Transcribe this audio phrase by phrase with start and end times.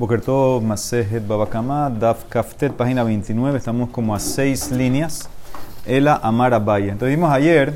[0.00, 3.58] Bokerto Masejet Babakama, Daf Kaftet, página 29.
[3.58, 5.28] Estamos como a seis líneas.
[5.84, 6.88] Ela Amar Abaye.
[6.88, 7.74] Entonces vimos ayer,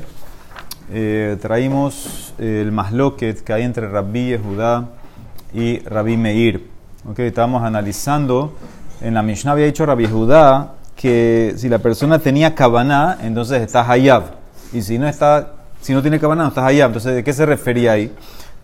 [0.91, 4.87] eh, traímos el masloquet que hay entre Rabbi Judá
[5.53, 6.67] y Rabbi Meir.
[7.11, 8.55] Okay, estábamos analizando,
[9.01, 13.87] en la Mishnah había dicho Rabbi Judá que si la persona tenía Kabaná, entonces está
[13.87, 14.23] Hayab.
[14.73, 16.87] Y si no, está, si no tiene Kabaná, no está Hayab.
[16.87, 18.11] Entonces, ¿de qué se refería ahí?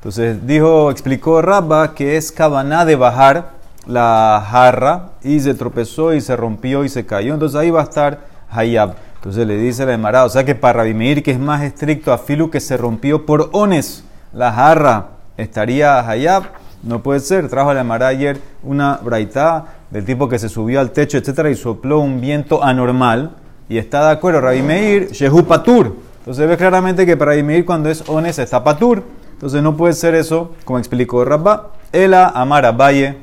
[0.02, 3.52] Entonces dijo, explicó Rabba que es cabana de bajar
[3.86, 7.36] la jarra y se tropezó y se rompió y se cayó.
[7.36, 8.96] Entonces ahí va a estar Hayab.
[9.18, 12.18] Entonces le dice la Emara, o sea que para Rabimeir, que es más estricto a
[12.18, 14.04] Filu, que se rompió por Ones,
[14.34, 16.46] la jarra, estaría Hayab.
[16.82, 17.48] No puede ser.
[17.48, 21.52] Trajo a la Emara ayer una braita del tipo que se subió al techo, etcétera,
[21.52, 23.36] y sopló un viento anormal.
[23.70, 25.96] Y está de acuerdo, Rabimeir, Shehu Patur.
[26.18, 29.04] Entonces ve claramente que para Rabimeir, cuando es Ones, está Patur.
[29.42, 31.72] Entonces no puede ser eso, como explicó Rabba.
[31.92, 33.18] Ela Amara Valle,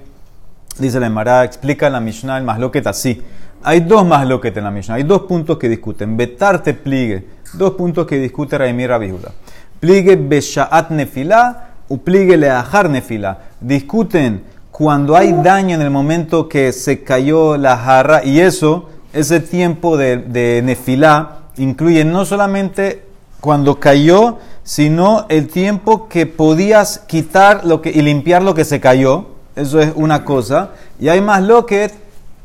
[0.77, 3.23] dice la Emara, explica la Mishnah el masloquet así.
[3.63, 6.17] Hay dos masloquet en la Mishnah, hay dos puntos que discuten.
[6.17, 9.31] Betarte pligue, dos puntos que discute Raimir Rabihuda.
[9.79, 13.39] Pligue Beshaat Nefila u pligue Leahar Nefila.
[13.61, 19.39] Discuten cuando hay daño en el momento que se cayó la jarra y eso, ese
[19.39, 23.05] tiempo de, de Nefilá, incluye no solamente
[23.41, 24.39] cuando cayó,
[24.69, 29.29] sino el tiempo que podías quitar lo que, y limpiar lo que se cayó.
[29.57, 30.73] Eso es una cosa.
[31.01, 31.91] Y hay más lo que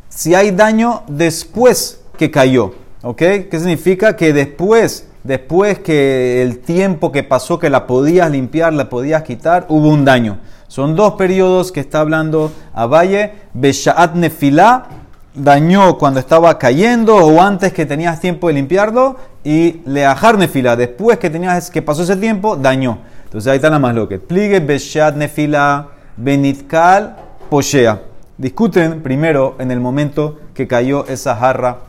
[0.08, 2.76] si hay daño después que cayó.
[3.02, 3.18] ¿Ok?
[3.18, 4.16] ¿Qué significa?
[4.16, 9.66] Que después, después que el tiempo que pasó que la podías limpiar, la podías quitar,
[9.68, 10.40] hubo un daño.
[10.70, 13.34] Son dos periodos que está hablando a Valle.
[13.54, 14.88] Beshaat Nefilá
[15.34, 21.18] dañó cuando estaba cayendo o antes que tenías tiempo de limpiarlo y leajar nefila, después
[21.18, 23.00] que tenías que pasó ese tiempo, dañó.
[23.26, 24.16] Entonces ahí está la más loca.
[24.26, 27.16] Pligue beshat nefila benitkal
[27.50, 28.02] poshea.
[28.38, 31.80] Discuten primero en el momento que cayó esa jarra.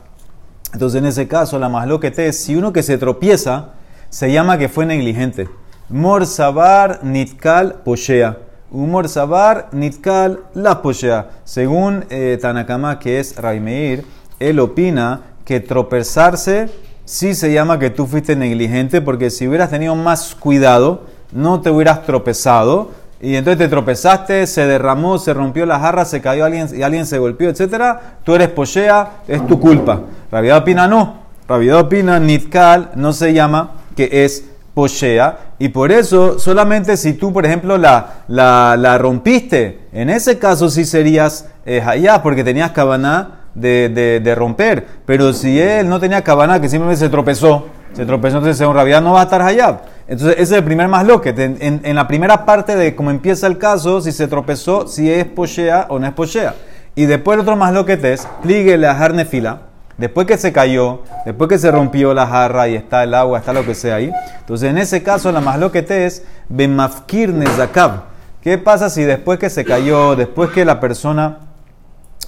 [0.73, 3.69] Entonces en ese caso la más loca es si uno que se tropieza
[4.09, 5.47] se llama que fue negligente.
[5.89, 8.37] Mor sabar nitkal poshea.
[8.71, 11.29] Humor sabar, nitkal, la poshea.
[11.43, 14.05] Según eh, Tanakama, que es Raimeir,
[14.39, 16.69] él opina que tropezarse
[17.05, 21.69] sí se llama que tú fuiste negligente, porque si hubieras tenido más cuidado, no te
[21.69, 22.91] hubieras tropezado.
[23.21, 27.05] Y entonces te tropezaste, se derramó, se rompió la jarra, se cayó alguien y alguien
[27.05, 27.97] se golpeó, etc.
[28.23, 30.01] Tú eres poshea, es tu culpa.
[30.31, 31.23] Rabiedad opina no.
[31.47, 35.53] Rabiedad opina, nitkal, no se llama que es poshea.
[35.57, 40.69] Y por eso, solamente si tú, por ejemplo, la, la, la rompiste, en ese caso
[40.69, 44.85] sí serías eh, hayá, porque tenías cabana de, de, romper.
[45.07, 49.01] Pero si él no tenía cabana, que simplemente se tropezó, se tropezó, entonces según Rabia
[49.01, 49.79] no va a estar hayab.
[50.07, 53.09] Entonces, ese es el primer más lo En, en, en, la primera parte de cómo
[53.09, 56.53] empieza el caso, si se tropezó, si es poshea o no es poshea.
[56.93, 59.61] Y después el otro más lo que es, pligue la fila
[59.97, 63.53] Después que se cayó, después que se rompió la jarra y está el agua, está
[63.53, 64.11] lo que sea ahí.
[64.39, 68.03] Entonces, en ese caso, la más lo que te es Bemafkir Nezakab.
[68.41, 71.39] ¿Qué pasa si después que se cayó, después que la persona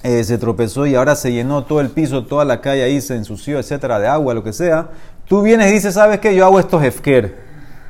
[0.02, 3.14] eh, se tropezó y ahora se llenó todo el piso, toda la calle ahí se
[3.14, 4.88] ensució, etcétera, de agua, lo que sea?
[5.26, 6.34] Tú vienes y dices, ¿sabes qué?
[6.34, 7.36] Yo hago estos hefker.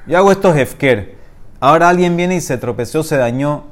[0.08, 1.16] Yo hago estos hefker.
[1.60, 3.64] Ahora alguien viene y se tropezó, se dañó.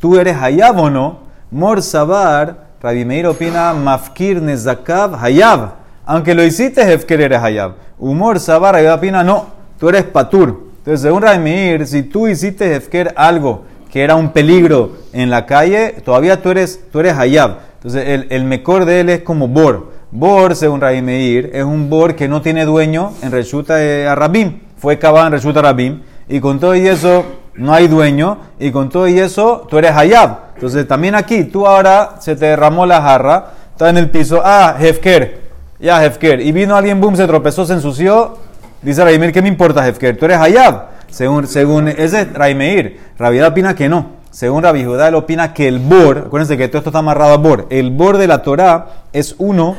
[0.00, 1.20] ¿Tú eres hayab o no?
[1.52, 5.74] Mor Sabar Rabbi Meir opina Mafkir Nezakav Hayab.
[6.04, 7.74] Aunque lo hiciste, Hefker eres Hayab.
[7.96, 9.46] Humor Sabar, Rabbi opina no,
[9.78, 10.64] tú eres Patur.
[10.78, 15.46] Entonces, según Rabbi Meir, si tú hiciste Hefker algo que era un peligro en la
[15.46, 17.58] calle, todavía tú eres, tú eres Hayab.
[17.74, 19.92] Entonces, el, el mejor de él es como Bor.
[20.10, 23.76] Bor, según Rabbi Meir, es un Bor que no tiene dueño en Reshuta
[24.10, 24.58] a Rabim.
[24.76, 26.02] Fue cavado en Reshuta Rabim.
[26.28, 28.38] Y con todo y eso, no hay dueño.
[28.58, 30.52] Y con todo y eso, tú eres Hayab.
[30.54, 34.76] Entonces también aquí, tú ahora se te derramó la jarra, está en el piso, ah,
[34.78, 35.40] Hefker,
[35.80, 38.38] ya Hefker, y vino alguien, boom, se tropezó, se ensució,
[38.80, 40.16] dice Raimeir, ¿qué me importa Hefker?
[40.16, 45.52] Tú eres Hayab, según, según ese Raimeir, Rabiedad opina que no, según Rabbi Judá, opina
[45.52, 48.42] que el bor, acuérdense que todo esto está amarrado a bor, el bor de la
[48.42, 49.74] Torah es uno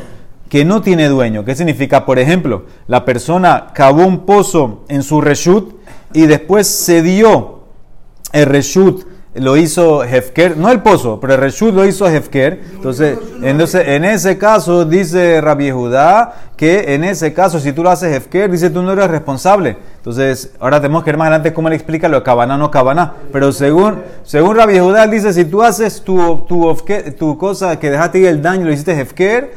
[0.49, 1.45] que no tiene dueño.
[1.45, 2.05] ¿Qué significa?
[2.05, 5.75] Por ejemplo, la persona cavó un pozo en su reshut
[6.13, 7.62] y después se dio
[8.33, 12.61] el reshut lo hizo Hefker, no el pozo, pero el Reshut lo hizo Hefker.
[12.75, 17.89] Entonces, entonces, en ese caso, dice Rabbi Judá, que en ese caso, si tú lo
[17.89, 19.77] haces Hefker, dice tú no eres responsable.
[19.97, 23.13] Entonces, ahora tenemos que ver más adelante cómo le explica lo de Cabana no Cabana.
[23.31, 28.41] Pero según, según Rabbi Judá, dice, si tú haces tu, tu, cosa que dejaste el
[28.41, 29.55] daño, lo hiciste Hefker,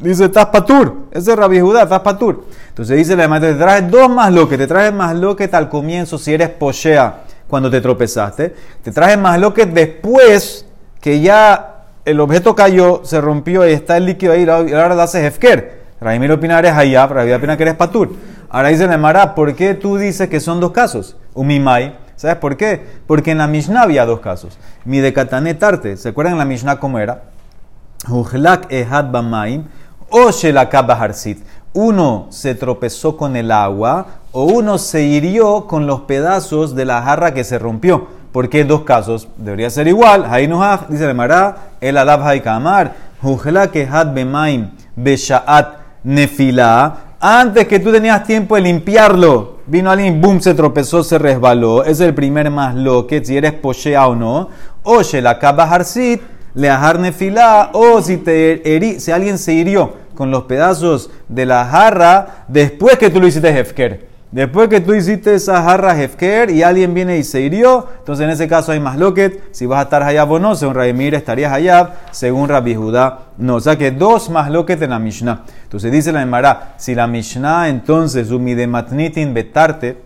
[0.00, 0.94] dice, estás patur.
[1.12, 2.44] Ese es Rabbi Judá, estás patur.
[2.68, 5.48] Entonces dice la madre, te traes dos más lo que, te traes más lo que
[5.50, 8.54] al comienzo si eres poshea cuando te tropezaste.
[8.82, 10.66] Te traje más lo que después
[11.00, 15.02] que ya el objeto cayó, se rompió y está el líquido ahí, y ahora lo
[15.02, 15.78] haces hefker.
[16.00, 18.14] Raimir opina eres Hayab, Raimir opina que eres Patur.
[18.48, 21.16] Ahora dice Nemara, ¿por qué tú dices que son dos casos?
[21.34, 21.96] Umimai.
[22.16, 22.84] ¿Sabes por qué?
[23.06, 24.58] Porque en la Mishnah había dos casos.
[24.84, 27.24] Mi de Tarte, ¿se acuerdan en la Mishnah cómo era?
[28.08, 29.64] Ujlak ehad bamaim
[30.10, 31.44] o shelakab harsit.
[31.74, 34.06] Uno se tropezó con el agua
[34.38, 38.06] o uno se hirió con los pedazos de la jarra que se rompió.
[38.30, 39.26] ¿Por qué dos casos?
[39.36, 40.26] Debería ser igual.
[40.30, 42.94] Hainuhach, dice Nemara, el alab haikamar.
[43.20, 46.98] Ujlak ehad bemaim beshaat nefila.
[47.18, 51.82] Antes que tú tenías tiempo de limpiarlo, vino alguien, boom, se tropezó, se resbaló.
[51.82, 54.50] Es el primer más lo que si eres pochea o no.
[54.84, 56.22] Oye, la harsit,
[56.54, 57.70] le ajar nefila.
[57.72, 63.10] O si, te si alguien se hirió con los pedazos de la jarra después que
[63.10, 64.07] tú lo hiciste hefker.
[64.30, 68.30] Después que tú hiciste esa jarra Hefker y alguien viene y se hirió, entonces en
[68.30, 69.42] ese caso hay más loquet.
[69.52, 73.54] Si vas a estar Hayab o no, según Raimir estarías Hayab, según Rabbi Judá no.
[73.54, 75.44] O sea que dos más loquet en la Mishnah.
[75.62, 79.96] Entonces dice la Emara, si la Mishnah entonces matnitin betarte,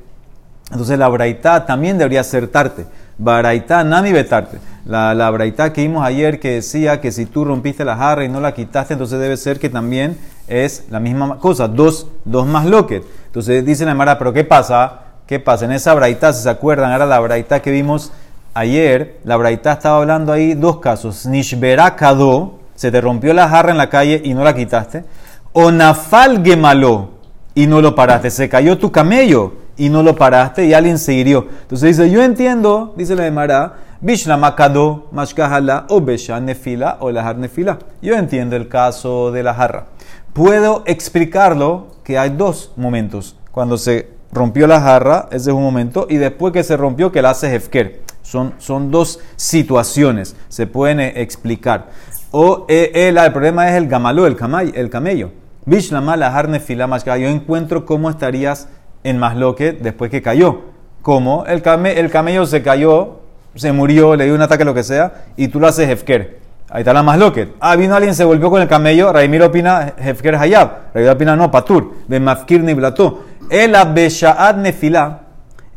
[0.71, 2.87] entonces la Braitá también debería ser tarte.
[3.19, 4.59] Baraitá nami betarte.
[4.85, 8.29] La, la Braitá que vimos ayer que decía que si tú rompiste la jarra y
[8.29, 10.17] no la quitaste, entonces debe ser que también
[10.49, 13.05] es la misma cosa, dos, dos más loquet.
[13.27, 15.01] Entonces dice la Mara, pero ¿qué pasa?
[15.27, 15.65] ¿Qué pasa?
[15.65, 18.13] En esa braita, si se acuerdan, era la braita que vimos
[18.55, 21.27] ayer, la braita estaba hablando ahí dos casos.
[21.27, 25.05] Nishbera kado, se te rompió la jarra en la calle y no la quitaste.
[25.53, 27.11] O nafal gemalo
[27.55, 28.31] y no lo paraste.
[28.31, 31.47] Se cayó tu camello y no lo paraste y alguien se hirió.
[31.63, 37.35] Entonces dice, yo entiendo, dice la Mara, Bishna makado, mashkahala, o besha nefila, o la
[37.35, 37.79] nefila.
[38.03, 39.85] Yo entiendo el caso de la jarra.
[40.33, 43.37] Puedo explicarlo que hay dos momentos.
[43.51, 47.21] Cuando se rompió la jarra, ese es un momento, y después que se rompió, que
[47.21, 48.01] la hace Hefker.
[48.23, 51.91] Son, son dos situaciones, se pueden eh, explicar.
[52.31, 55.33] O el, el, problema es el gamalú, el, camay, el camello.
[55.67, 58.69] Bishlama la harne más Yo encuentro cómo estarías
[59.05, 60.63] en Masloque después que cayó.
[61.03, 63.21] Como el, el camello se cayó,
[63.55, 66.42] se murió, le dio un ataque, lo que sea, y tú lo haces Hefker.
[66.75, 67.55] Ahí está la más loquet.
[67.61, 69.13] Ah, vino alguien, se volvió con el camello.
[69.13, 70.95] Raimir opina, Hefker Hayab.
[70.95, 71.93] Raimir opina, no, Patur.
[72.09, 73.25] De Mafkir ni Blató.
[73.51, 75.21] El Abeshaad Nefila.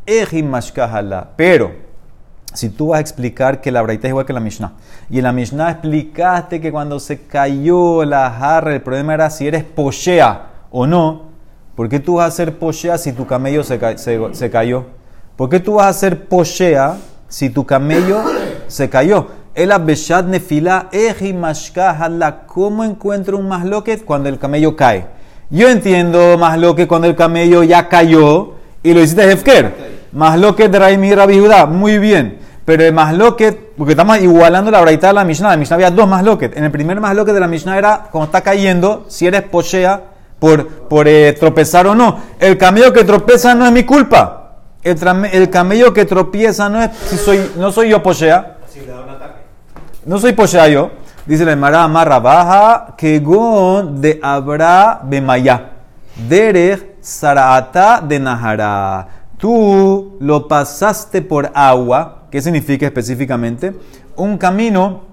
[0.05, 1.31] Ejim Mashkahala.
[1.35, 1.73] Pero,
[2.53, 4.71] si tú vas a explicar que la braita es igual que la Mishnah,
[5.09, 9.47] y en la Mishnah explicaste que cuando se cayó la jarra, el problema era si
[9.47, 11.23] eres poshea o no,
[11.75, 14.85] ¿por qué tú vas a ser poshea si tu camello se, se cayó?
[15.35, 16.95] ¿Por qué tú vas a ser poshea
[17.27, 18.23] si tu camello
[18.67, 19.27] se cayó?
[19.55, 22.45] El abeshad nefila eji mashkahala.
[22.45, 25.05] ¿Cómo encuentro un masloquet cuando el camello cae?
[25.49, 29.95] Yo entiendo masloquet cuando el camello ya cayó y lo hiciste hefker.
[30.11, 31.67] Masloquet Raimi Rabbi Judá.
[31.67, 32.39] Muy bien.
[32.65, 35.51] Pero el masloquet, porque estamos igualando la braita de la Mishnah.
[35.51, 36.57] La Mishnah había dos masloquet.
[36.57, 40.03] En el primer masloquet de la Mishnah era cuando está cayendo, si eres pochea
[40.37, 42.19] por, por eh, tropezar o no.
[42.39, 44.41] El camello que tropeza no es mi culpa.
[44.83, 44.97] El,
[45.31, 48.54] el camello que tropieza no es si soy, no soy yo pochea.
[50.05, 50.35] No soy
[50.71, 50.91] yo.
[51.25, 55.71] Dice la Emara Amarra Baja, Kegon de Abra Bemaya.
[56.29, 59.07] Derech Saraata de Nahara.
[59.39, 62.25] Tú lo pasaste por agua.
[62.29, 63.73] ¿Qué significa específicamente?
[64.15, 65.05] Un camino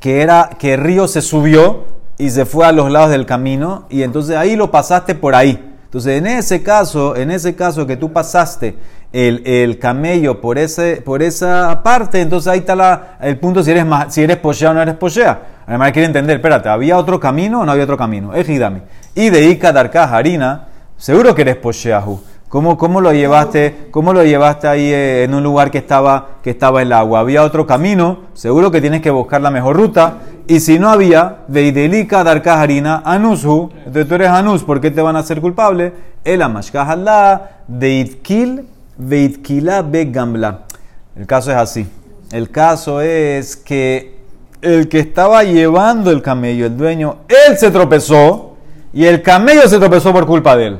[0.00, 1.84] que era que el río se subió
[2.18, 5.74] y se fue a los lados del camino y entonces ahí lo pasaste por ahí.
[5.84, 8.76] Entonces, en ese caso, en ese caso que tú pasaste
[9.12, 13.86] el, el, camello por, ese, por esa parte, entonces ahí está el punto si eres,
[14.08, 15.40] si eres pochea o no eres pochea.
[15.66, 18.34] Además, quiere entender, espérate, ¿había otro camino o no había otro camino?
[18.34, 18.82] Ejidami.
[19.14, 22.20] Y de Ika Darka Harina, seguro que eres pocheahu.
[22.48, 26.50] ¿Cómo, ¿Cómo, lo llevaste, ¿Cómo lo llevaste ahí eh, en un lugar que estaba, que
[26.50, 27.18] estaba el agua?
[27.18, 28.20] ¿Había otro camino?
[28.34, 30.18] Seguro que tienes que buscar la mejor ruta.
[30.46, 35.16] Y si no había, Veidelika Darka Harina entonces tú eres Anus, ¿por qué te van
[35.16, 35.92] a hacer culpable?
[36.24, 38.00] El Amashkahallah de
[38.98, 40.60] Itkil Veitkila Gamla.
[41.16, 41.86] El caso es así.
[42.32, 44.16] El caso es que
[44.62, 48.56] el que estaba llevando el camello, el dueño, él se tropezó
[48.92, 50.78] y el camello se tropezó por culpa de él.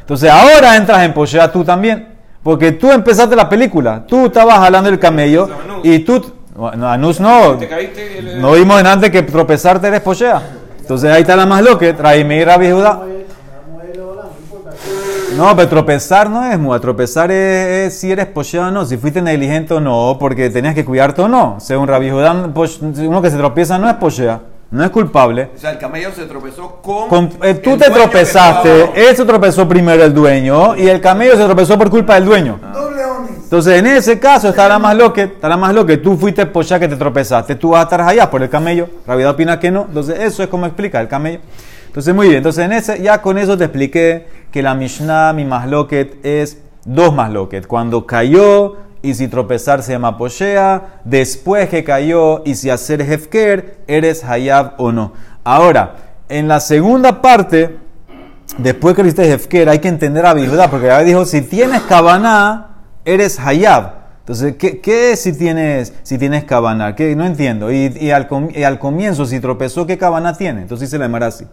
[0.00, 2.08] Entonces ahora entras en pochea tú también.
[2.42, 4.04] Porque tú empezaste la película.
[4.06, 5.48] Tú estabas jalando el camello
[5.82, 6.34] y tú...
[6.56, 7.58] No, Anus no.
[8.36, 10.42] No vimos en antes que tropezarte eres pochea.
[10.78, 11.90] Entonces ahí está la más loca.
[11.90, 13.00] Rabbi Judá.
[15.36, 16.78] No, pero tropezar no es mua.
[16.78, 20.84] Tropezar es, si eres pocheado o no, si fuiste negligente o no, porque tenías que
[20.84, 21.56] cuidarte o no.
[21.58, 25.50] Según Rabbi Judá, uno que se tropieza no es pochea, no es culpable.
[25.54, 27.30] O sea, el camello se tropezó con.
[27.42, 31.76] Eh, tú te tropezaste, él se tropezó primero el dueño y el camello se tropezó
[31.76, 32.60] por culpa del dueño.
[32.94, 33.30] Leones.
[33.42, 35.96] Entonces, en ese caso está la más loque, está la más loque.
[35.96, 38.88] Tú fuiste pocha que te tropezaste, tú vas a estar allá por el camello.
[39.04, 39.86] Rabida opina que no.
[39.88, 41.40] Entonces, eso es como explica el camello.
[41.94, 42.38] Entonces, muy bien.
[42.38, 46.58] Entonces, en ese, ya con eso te expliqué que la Mishnah, mi más loquet, es
[46.84, 47.68] dos más loquet.
[47.68, 53.76] Cuando cayó y si tropezar se llama poshea, después que cayó y si hacer hefker,
[53.86, 55.12] eres hayab o no.
[55.44, 55.94] Ahora,
[56.28, 57.76] en la segunda parte,
[58.58, 62.70] después que hiciste hefker, hay que entender a verdad, porque ya dijo, si tienes cabana,
[63.04, 63.92] eres hayab.
[64.18, 66.96] Entonces, ¿qué, ¿qué, es si tienes, si tienes cabana?
[66.96, 67.14] ¿Qué?
[67.14, 67.70] No entiendo.
[67.70, 68.26] Y, al,
[68.80, 70.62] comienzo, si tropezó, ¿qué cabana tiene?
[70.62, 71.44] Entonces dice la llamará así.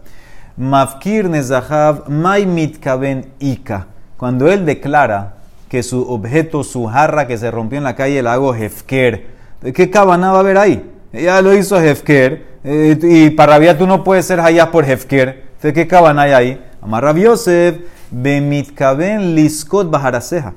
[0.56, 3.86] Mafkir nezahav mai mitkaben ika.
[4.16, 5.34] Cuando él declara
[5.68, 9.26] que su objeto, su jarra que se rompió en la calle, el hago hefker.
[9.74, 10.90] ¿Qué cabana va a haber ahí?
[11.12, 12.52] Ya lo hizo hefker.
[12.64, 15.50] Eh, y para rabia tú no puedes ser hayab por hefker.
[15.60, 16.64] ¿qué cabana hay ahí?
[16.82, 17.76] Amar Yosef,
[18.10, 20.54] bemitkaben liskot bajaraseja.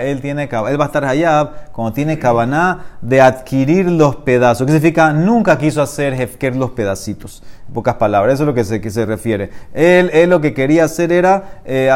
[0.00, 4.64] Él tiene él va a estar hayab cuando tiene cabana de adquirir los pedazos.
[4.64, 5.12] ¿Qué significa?
[5.12, 7.42] Nunca quiso hacer Hefker los pedacitos.
[7.66, 9.50] En pocas palabras, eso es lo que se, que se refiere.
[9.72, 11.90] Él, él lo que quería hacer era, eh,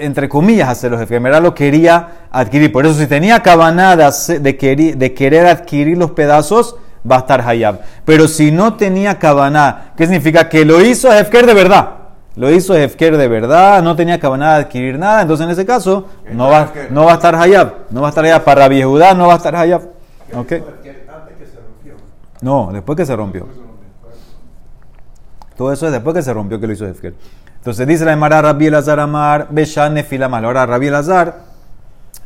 [0.00, 1.24] entre comillas, hacer los Hefker.
[1.24, 2.70] Era lo quería adquirir.
[2.72, 6.76] Por eso, si tenía cabana de, de, de querer adquirir los pedazos,
[7.10, 7.80] va a estar hayab.
[8.04, 10.50] Pero si no tenía cabana, ¿qué significa?
[10.50, 12.01] Que lo hizo Hefker de verdad.
[12.34, 16.06] Lo hizo Hefker de verdad, no tenía cabana de adquirir nada, entonces en ese caso
[16.32, 18.42] no va, no va a estar Hayab, no va a estar Hayab.
[18.42, 19.82] Para Judá no va a estar Hayab.
[20.34, 20.64] ¿Okay?
[22.40, 23.46] No, después que se rompió.
[25.56, 27.14] Todo eso es después que se rompió que lo hizo Hefker.
[27.56, 30.44] Entonces dice la Emara Rabbi Elazar Amar, Beshan Nefilamal.
[30.44, 31.36] Ahora Rabbi Elazar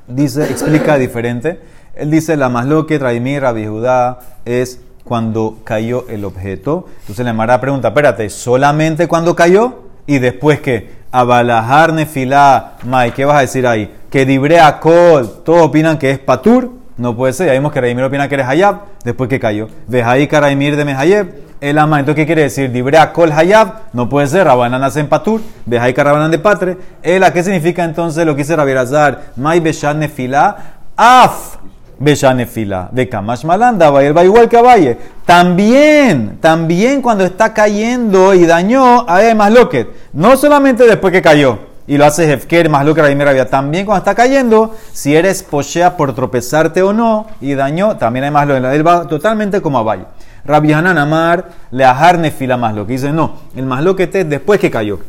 [0.07, 1.61] dice, explica diferente.
[1.95, 6.87] Él dice la masloque, Traimir, Rabbi Judá es cuando cayó el objeto.
[7.01, 9.86] Entonces la Emara pregunta, espérate, ¿solamente cuando cayó?
[10.07, 13.91] Y después que Abalajar Nefilá, Mai, ¿qué vas a decir ahí?
[14.11, 17.47] Que Dibrea Kol, todos opinan que es Patur, no puede ser.
[17.47, 19.69] Ya vimos que Raimir opina que eres Hayab, después que cayó.
[19.87, 22.01] Vejaí Karaimir de Mehayeb, el ama.
[22.01, 22.71] Entonces, ¿qué quiere decir?
[22.71, 24.47] Dibrea Kol Hayab, no puede ser.
[24.47, 26.77] Rabanán nace en Patur, Vejaí Karabanán de Patre.
[27.03, 29.33] Ela, ¿qué significa entonces lo que dice Rabirazar?
[29.37, 30.57] Mai Beshan Nefilá,
[30.97, 31.57] Af
[31.99, 32.89] Beshanefila.
[32.93, 34.99] De Kamash Malanda, va igual que Valle.
[35.25, 39.89] También, también cuando está cayendo y dañó, a más loquet.
[40.13, 43.47] No solamente después que cayó y lo hace Hefker, más loquet, vida.
[43.47, 48.31] También cuando está cayendo, si eres pochea por tropezarte o no y dañó, también hay
[48.31, 48.65] más loquet.
[48.65, 50.05] Él va totalmente como a Valle.
[50.45, 54.29] Rabbi Hanan Amar le ajar nefila más lo que dice no, el más loquet es
[54.29, 55.01] después que cayó.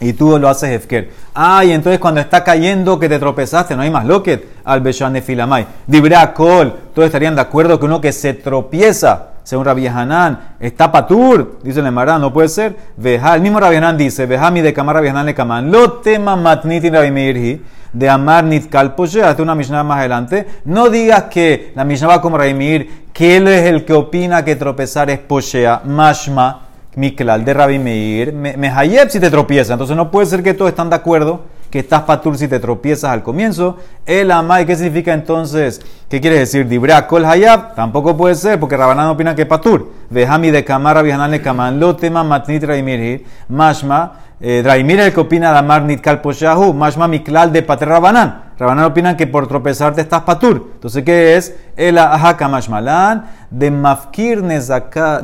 [0.00, 1.10] Y tú lo haces Hefker.
[1.34, 5.20] Ah, entonces cuando está cayendo que te tropezaste, no hay más loquet al Beshan de
[5.20, 5.66] Filamay.
[5.86, 10.90] Dibra Kol, todos estarían de acuerdo que uno que se tropieza, según Rabbi Hanan, está
[10.90, 12.76] patur, dice el no puede ser.
[12.96, 15.92] Veja, el mismo Rabbi Hanan dice, veja mi de Kamar Rabbi Hanan le Kaman, lo
[15.94, 20.46] tema matniti Rabbi Meirhi, de Amar Nitkal hasta una Mishnah más adelante.
[20.64, 24.44] No digas que la Mishnah va como Rabbi Meir, que él es el que opina
[24.44, 29.72] que tropezar es Poshea, mashma Miklal de Rabbi Meir, Mehayeb si te tropiezas.
[29.72, 33.10] Entonces no puede ser que todos están de acuerdo que estás patur si te tropiezas
[33.10, 33.76] al comienzo.
[34.04, 35.80] El amai, ¿qué significa entonces?
[36.08, 36.66] ¿Qué quiere decir?
[36.66, 39.88] Dibra kol hayab, tampoco puede ser porque Rabanán opina que patur.
[40.10, 44.12] Vejami de kamar Rabihanan le kaman lo tema matnit Raimir mashma.
[44.40, 48.50] Eh, Raimir el que opina de amar nitkal poshahu, mashma miklal de pater Rabanán.
[48.58, 50.70] Rabanán opinan que por tropezarte estás patur.
[50.74, 51.54] Entonces, ¿qué es?
[51.76, 55.22] El ahaka mashmalan de mafkir nezakab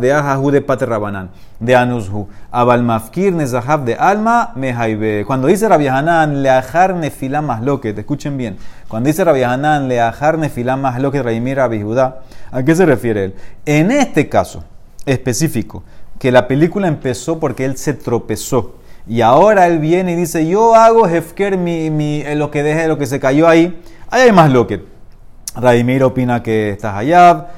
[0.00, 1.30] de ahahu de pater Rabanán.
[1.60, 2.26] De anushu.
[2.50, 5.24] Abal mafkir nezahab de alma mehaibe.
[5.26, 7.42] Cuando dice Rabbi Hanan, le ajar nefila
[7.80, 8.56] te escuchen bien.
[8.88, 12.20] Cuando dice Rabbi Hanan, le ajar nefila más loquet, Raimir Rabbi Judá,
[12.50, 13.34] ¿a qué se refiere él?
[13.66, 14.64] En este caso
[15.06, 15.82] específico,
[16.18, 20.74] que la película empezó porque él se tropezó y ahora él viene y dice, yo
[20.74, 23.80] hago Hefker mi, mi, eh, lo que deje, lo que se cayó ahí.
[24.08, 24.84] Ahí hay más loquet.
[25.56, 27.48] Radimir opina que estás Hayab,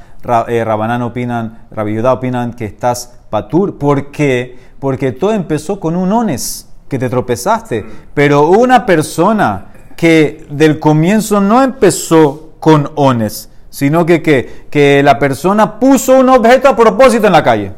[0.48, 3.76] eh, Rabanán opinan, Rabiyudá opinan que estás Patur.
[3.76, 4.56] ¿Por qué?
[4.78, 7.84] Porque todo empezó con un ones, que te tropezaste.
[8.14, 15.18] Pero una persona que del comienzo no empezó con ones, sino que, que, que la
[15.18, 17.72] persona puso un objeto a propósito en la calle.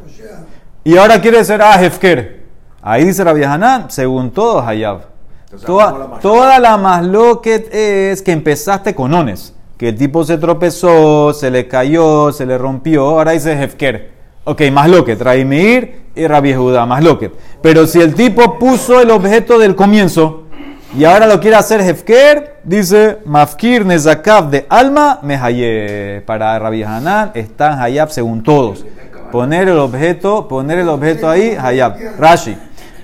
[0.83, 2.43] Y ahora quiere ser ah, Hefker.
[2.83, 5.03] Ahí dice Rabbi Hanan, según todos, Hayab.
[5.65, 9.55] Toda, toda la masloquet es que empezaste con ones.
[9.79, 13.05] Que el tipo se tropezó, se le cayó, se le rompió.
[13.05, 14.11] Ahora dice Hefker.
[14.45, 17.33] Ok, masloquet, Raimir y Rabbi Judá, masloquet.
[17.63, 20.44] Pero si el tipo puso el objeto del comienzo
[20.97, 26.23] y ahora lo quiere hacer Hefker, dice Mafkir Nezakav de alma mehaye.
[26.25, 28.85] Para Rabbi Hanan están Hayab según todos.
[29.33, 31.97] Poner el objeto, poner el objeto ahí, Hayab.
[32.19, 32.57] Rashi.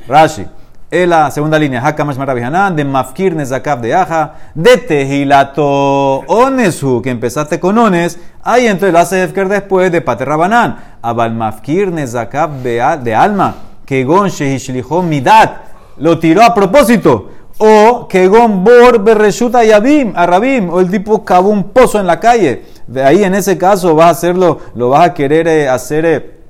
[0.07, 0.47] Rashi.
[0.89, 1.85] Es la segunda línea.
[1.85, 8.67] Hakamash Marabihanan, de Mafkir Nezakav de Aja, de Tehilato Onesu, que empezaste con Ones, ahí
[8.67, 10.79] entonces lo hace Hefker después de Paterrabanán.
[11.03, 13.55] Abal Mafkir Nezakav de Alma,
[13.85, 15.59] que Gon Shehishlijo Midat,
[15.97, 17.31] lo tiró a propósito.
[17.63, 22.07] O que Gon Bor Berreshuta Yabim, a Rabim, o el tipo cavó un pozo en
[22.07, 22.65] la calle.
[22.87, 26.07] De ahí en ese caso vas a hacerlo, lo vas a querer eh, hacer.
[26.07, 26.41] Eh,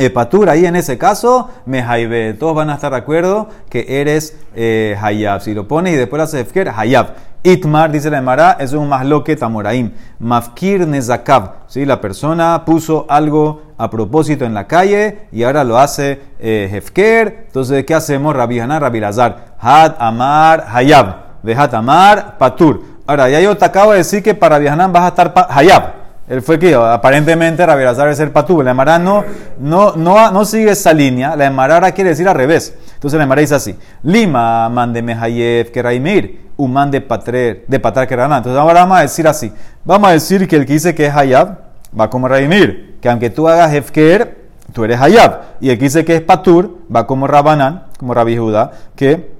[0.00, 2.32] eh, patur, ahí en ese caso, me jaibe.
[2.34, 5.40] Todos van a estar de acuerdo que eres eh, hayab.
[5.40, 7.14] Si lo pones y después haces efker, hayab.
[7.42, 9.92] Itmar, dice la Emara, es un masloque tamoraim.
[10.20, 11.54] Mafkir nezakav.
[11.66, 11.84] ¿sí?
[11.84, 16.82] La persona puso algo a propósito en la calle y ahora lo hace eh.
[16.94, 18.34] Entonces, ¿qué hacemos?
[18.34, 19.54] Rabbi Haná, Rabbi Lazar.
[19.60, 21.28] Had amar hayab.
[21.42, 22.82] De hat amar patur.
[23.06, 25.98] Ahora, ya yo te acabo de decir que para Rabbi vas a estar hayab.
[26.28, 28.62] Él fue que aparentemente Rabbi Lazar es el patú.
[28.62, 29.24] La Emara no,
[29.60, 31.34] no, no, no sigue esa línea.
[31.36, 32.74] La Emara ahora quiere decir al revés.
[32.94, 38.06] Entonces la Emara dice así: Lima mande mehayev que raimir, man de patrer, de patrar
[38.06, 39.52] que Entonces ahora vamos a decir así:
[39.84, 41.60] Vamos a decir que el que dice que es hayab
[41.98, 42.87] va como raimir.
[43.00, 45.42] Que aunque tú hagas hefker, tú eres hayab.
[45.60, 49.30] Y el que dice que es patur va como rabanán, como Rabbi Judá, que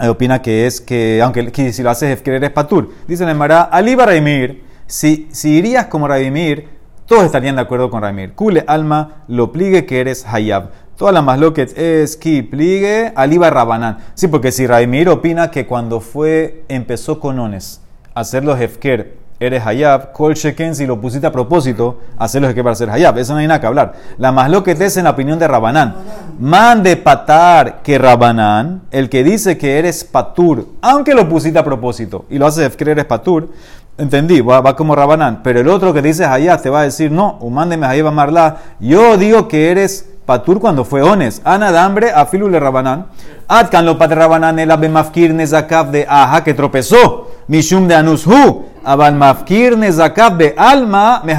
[0.00, 2.90] opina que es que, aunque si lo haces hefker eres patur.
[3.06, 4.64] Dice la Emara: Aliba raimir.
[4.86, 6.68] Si, irías como Rabimir,
[7.06, 8.34] todos estarían de acuerdo con Rabimir.
[8.34, 10.70] Kule alma lo pligue que eres hayab.
[10.96, 11.66] Toda la más que
[12.02, 13.98] es ki pligue aliba rabanán.
[14.14, 17.80] Sí, porque si Rabimir opina que cuando fue, empezó con ones,
[18.14, 22.90] hacerlo hefker, eres hayab, kol sheken, si lo pusiste a propósito, hacerlo hefker para ser
[22.90, 23.18] hayab.
[23.18, 23.94] Eso no hay nada que hablar.
[24.18, 25.94] La más lo que es en la opinión de Rabanán.
[26.38, 31.64] Man de patar que Rabanán, el que dice que eres patur, aunque lo pusiste a
[31.64, 33.48] propósito y lo hace hefker, eres patur.
[33.96, 35.40] Entendí, va, como Rabanán.
[35.44, 38.56] Pero el otro que dices allá te va a decir, no, mándeme a Marla.
[38.80, 41.40] Yo digo que eres patur cuando fue ones.
[41.44, 43.06] Ana de hambre, afilule Rabanán.
[43.46, 47.30] Atkan lo patre Rabanán, el abemafkir nezakav de aja que tropezó.
[47.48, 48.64] Mishum de anushu.
[48.84, 51.34] Abal mafkir de alma me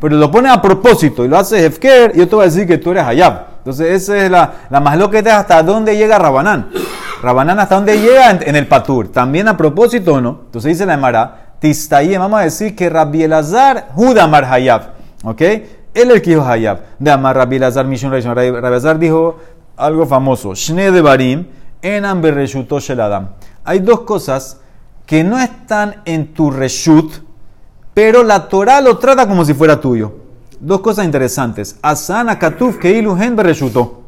[0.00, 2.14] Pero lo pone a propósito y lo hace hefker.
[2.14, 3.46] Yo te voy a decir que tú eres hayab.
[3.58, 6.70] Entonces, esa es la, la más lo que te hasta dónde llega Rabanán.
[7.22, 9.08] Rabanán hasta dónde llega en, el patur.
[9.08, 10.40] También a propósito o no.
[10.46, 14.92] Entonces dice la Emara Tistaye, vamos a decir que Rabbi Elazar, Judamar Hayab.
[15.24, 15.40] ¿Ok?
[15.40, 16.80] Él es el que dijo Hayab.
[16.98, 19.38] De Amar Rabbi Elazar, Mishun Rabbi Elazar dijo
[19.76, 20.54] algo famoso.
[20.54, 21.46] Shne de Barim,
[21.80, 23.30] Enam Bereshuto Sheladam.
[23.64, 24.60] Hay dos cosas
[25.06, 27.12] que no están en tu reshut,
[27.94, 30.12] pero la Torah lo trata como si fuera tuyo.
[30.60, 31.78] Dos cosas interesantes.
[31.80, 34.02] Asana Katuf Keiluhen Bereshuto.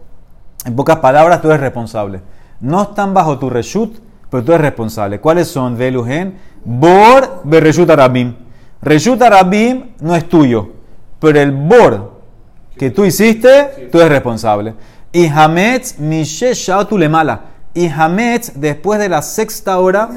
[0.64, 2.20] En pocas palabras, tú eres responsable.
[2.60, 5.20] No están bajo tu reshut, pero tú eres responsable.
[5.20, 5.76] ¿Cuáles son?
[5.76, 8.34] Veluhen, Bor, Bereshut Arabim.
[8.82, 10.70] Reshut Arabim no es tuyo,
[11.20, 12.18] pero el Bor
[12.76, 14.74] que tú hiciste, tú eres responsable.
[15.12, 16.52] Y Hametz, Mishe
[16.90, 17.40] le mala.
[17.78, 20.08] Y Hametz, después de la sexta hora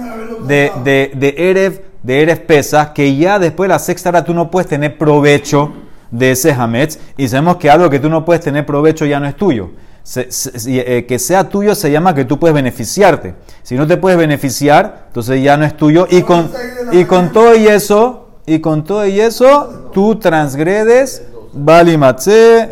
[0.48, 4.34] de, de, de Erev, de Erev Pesa, que ya después de la sexta hora tú
[4.34, 5.72] no puedes tener provecho
[6.10, 9.28] de ese Hametz, y sabemos que algo que tú no puedes tener provecho ya no
[9.28, 9.70] es tuyo.
[10.16, 13.36] Eh, que sea tuyo se llama que tú puedes beneficiarte.
[13.62, 16.08] Si no te puedes beneficiar, entonces ya no es tuyo.
[16.10, 16.50] Y con,
[16.92, 21.96] y con todo y eso, y con todo y eso, tú transgredes, Bali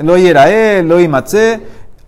[0.02, 1.00] lo Yerae, lo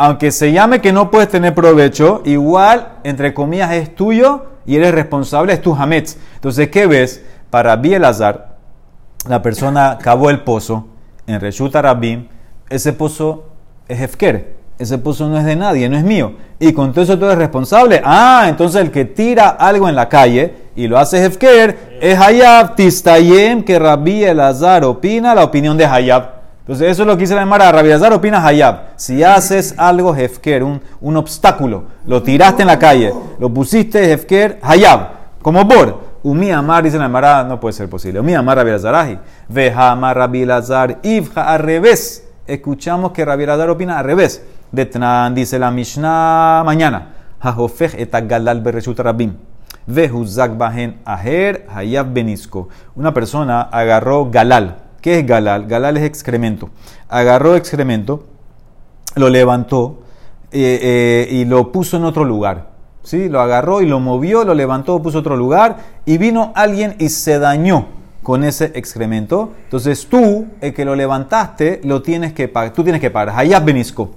[0.04, 4.94] aunque se llame que no puedes tener provecho, igual, entre comillas, es tuyo y eres
[4.94, 6.18] responsable, es tu hametz.
[6.36, 7.24] Entonces, ¿qué ves?
[7.52, 8.58] Para Bielazar,
[9.28, 10.88] la persona cavó el pozo
[11.28, 12.28] en Reshut Arabim,
[12.70, 13.46] ese pozo
[13.88, 16.34] es Hefker ese pozo no es de nadie, no es mío.
[16.60, 18.02] Y con todo eso tú eres responsable.
[18.04, 22.74] Ah, entonces el que tira algo en la calle y lo hace Hefker es Hayab
[22.76, 26.41] Tistayem, que Rabbi Elazar opina la opinión de Hayab.
[26.72, 27.70] Entonces eso es lo que dice la Emara.
[27.70, 28.92] Rabbi Elazar opina Hayab.
[28.96, 34.58] Si haces algo Hefker, un, un obstáculo, lo tiraste en la calle, lo pusiste Hefker,
[34.62, 35.10] Hayab.
[35.42, 36.00] Como Bor.
[36.24, 38.22] Umi Amar, dice la Emara, no puede ser posible.
[38.22, 42.26] Umi Amar Elazar Veja Amar Rabbi Elazar, Ibja al revés.
[42.48, 44.42] Escuchamos que Rabbi Elazar opina al revés.
[44.72, 47.10] Detnan, dice la Mishnah mañana.
[47.42, 49.34] Hahofech etagalal bereshut rabim.
[49.88, 52.70] Vehuzak bahen aher hayab benisko.
[52.96, 54.78] Una persona agarró galal.
[55.02, 55.66] ¿Qué es galal?
[55.68, 56.70] Galal es excremento.
[57.10, 58.24] Agarró excremento,
[59.16, 60.04] lo levantó
[60.52, 62.70] eh, eh, y lo puso en otro lugar.
[63.04, 63.30] ¿Sí?
[63.30, 67.40] Lo agarró y lo movió, lo levantó, puso otro lugar y vino alguien y se
[67.40, 67.88] dañó
[68.22, 69.54] con ese excremento.
[69.64, 72.74] Entonces tú, el que lo levantaste, lo tienes que pagar.
[72.74, 73.36] Tú tienes que pagar.
[73.36, 74.12] Hayab benisko.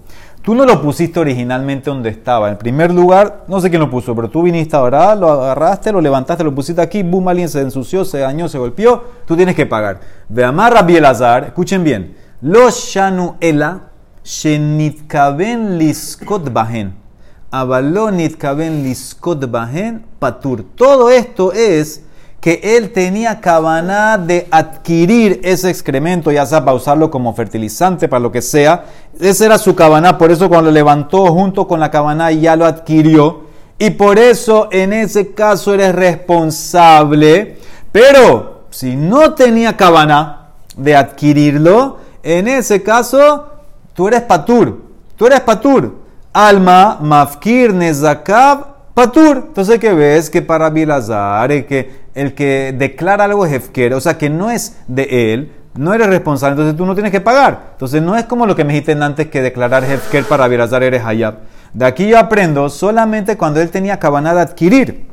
[0.44, 2.50] Tú no lo pusiste originalmente donde estaba.
[2.50, 6.02] En primer lugar, no sé quién lo puso, pero tú viniste ahora, lo agarraste, lo
[6.02, 9.64] levantaste, lo pusiste aquí, boom, alguien se ensució, se dañó, se golpeó, tú tienes que
[9.64, 10.00] pagar.
[10.28, 12.14] Ve amarra Bielazar, escuchen bien.
[12.42, 13.84] Los shanu ela
[14.22, 16.94] shenitkaben liskot bahen.
[17.50, 20.62] Abalonit kaben liskot bahen patur.
[20.74, 22.04] Todo esto es
[22.44, 28.20] que él tenía cabana de adquirir ese excremento, ya sea para usarlo como fertilizante, para
[28.20, 28.84] lo que sea.
[29.18, 32.66] Esa era su cabana, por eso cuando lo levantó junto con la cabana ya lo
[32.66, 33.44] adquirió.
[33.78, 37.56] Y por eso en ese caso eres responsable.
[37.90, 43.52] Pero si no tenía cabana de adquirirlo, en ese caso
[43.94, 44.82] tú eres patur.
[45.16, 45.94] Tú eres patur.
[46.34, 49.44] Alma, mafkir, nezakab, patur.
[49.46, 50.28] Entonces, ¿qué ves?
[50.28, 54.76] Que para Bilazar, el que, el que declara algo hefker, o sea, que no es
[54.86, 57.70] de él, no eres responsable, entonces tú no tienes que pagar.
[57.72, 61.04] Entonces, no es como lo que me dijiste antes que declarar hefker para Bilazar eres
[61.04, 61.38] hayab.
[61.72, 65.06] De aquí yo aprendo solamente cuando él tenía cabana de adquirir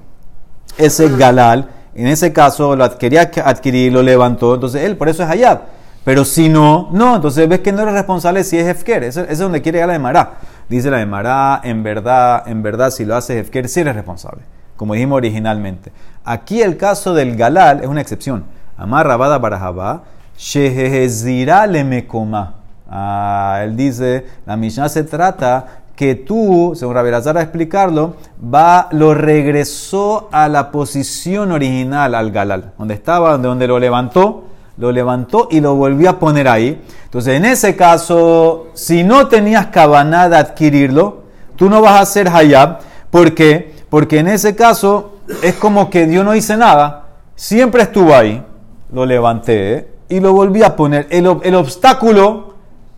[0.77, 1.69] ese galal.
[1.95, 5.61] En ese caso, lo adquiría adquirir, lo levantó, entonces él, por eso es hayab.
[6.05, 9.03] Pero si no, no, entonces ves que no eres responsable si es hefker.
[9.03, 10.33] Eso, eso es donde quiere llegar la Emara.
[10.71, 14.41] Dice la Emara, en verdad, en verdad, si lo haces Hefker, sí eres responsable,
[14.81, 15.91] como dijimos originalmente.
[16.25, 18.45] Aquí el caso del Galal es una excepción.
[18.75, 22.55] Amar Rabada Barajaba, Shehezira le mekoma.
[22.89, 29.13] Ah, él dice, la Mishnah se trata que tú, según Rabirazar a explicarlo, va, lo
[29.13, 34.45] regresó a la posición original al Galal, donde estaba, donde lo levantó,
[34.77, 36.81] lo levantó y lo volvió a poner ahí.
[37.03, 41.21] Entonces, en ese caso, si no tenías cabana de adquirirlo,
[41.55, 42.79] tú no vas a hacer hayab.
[43.11, 43.80] ¿Por qué?
[43.91, 48.41] Porque en ese caso es como que yo no hice nada, siempre estuvo ahí,
[48.89, 51.07] lo levanté y lo volví a poner.
[51.09, 52.53] El, obstáculo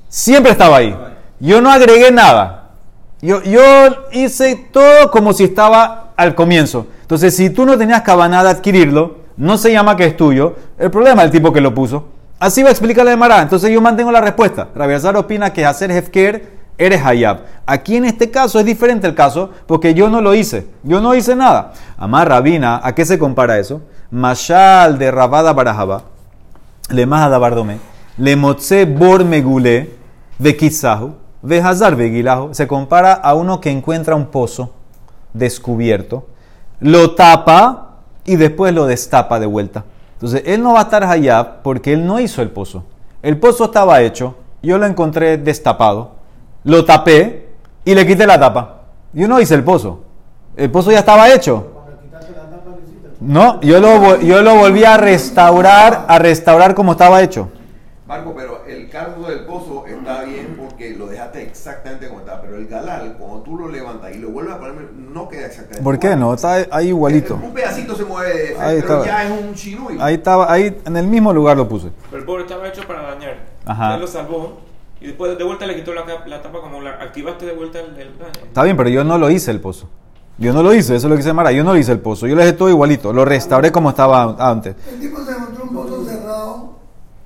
[0.08, 0.96] siempre estaba ahí.
[1.40, 2.74] Yo no agregué nada.
[3.24, 3.64] Yo, yo
[4.12, 6.86] hice todo como si estaba al comienzo.
[7.02, 10.58] Entonces, si tú no tenías cabana de adquirirlo, no se llama que es tuyo.
[10.78, 12.06] El problema es el tipo que lo puso.
[12.38, 13.42] Así va a explicar la Emara.
[13.42, 14.68] Entonces yo mantengo la respuesta.
[14.76, 17.39] Rabiazar opina que hacer hefker eres hayab.
[17.65, 20.67] Aquí en este caso es diferente el caso porque yo no lo hice.
[20.84, 21.74] Yo no hice nada.
[21.98, 23.82] Amar Rabina, ¿a qué se compara eso?
[24.12, 26.04] Mashal de Rabada Barajaba,
[26.89, 27.80] le Mahada Bardome,
[28.17, 29.96] le Motze Bor Megule,
[30.38, 32.54] de Kizahu, de Hazar Begilahu.
[32.54, 34.74] Se compara a uno que encuentra un pozo
[35.34, 36.28] descubierto,
[36.80, 39.84] lo tapa y después lo destapa de vuelta.
[40.13, 42.84] Entonces, él no va a estar allá porque él no hizo el pozo.
[43.22, 46.12] El pozo estaba hecho, yo lo encontré destapado,
[46.63, 47.47] lo tapé
[47.86, 48.82] y le quité la tapa.
[49.13, 50.04] Yo no hice el pozo.
[50.56, 51.69] El pozo ya estaba hecho.
[53.19, 57.49] No, yo lo, yo lo volví a restaurar, a restaurar como estaba hecho.
[58.06, 62.58] Marco, pero el cargo del pozo está bien porque lo dejaste exactamente como está, pero
[62.58, 65.97] el galal, cuando tú lo levantas y lo vuelves a poner, no queda exactamente ¿Por
[65.97, 66.34] qué no?
[66.34, 67.36] Está ahí igualito.
[67.41, 69.06] Un pedacito se mueve, Ahí pero estaba.
[69.06, 70.02] ya es un.
[70.02, 71.91] Ahí estaba, ahí en el mismo lugar lo puse.
[72.10, 73.38] Pero el pobre estaba hecho para dañar.
[73.65, 73.95] Ajá.
[73.95, 74.58] Él lo salvó
[75.04, 76.06] y después de vuelta le quitó la,
[76.42, 78.12] tapa como la activaste de vuelta el, el.
[78.46, 79.89] Está bien, pero yo no lo hice el pozo.
[80.38, 81.52] Yo no lo hice, eso es lo que dice Mara.
[81.52, 82.26] Yo no lo hice el pozo.
[82.26, 83.12] Yo lo dejé todo igualito.
[83.12, 84.76] Lo restauré como estaba antes.
[84.94, 86.74] El tipo se encontró un pozo cerrado,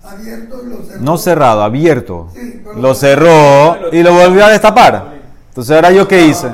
[0.03, 1.01] abierto y lo cerró.
[1.01, 2.27] No cerrado, abierto.
[2.33, 5.05] Sí, pero- Lo cerró y lo volvió a destapar.
[5.49, 6.49] Entonces, ahora yo qué hice.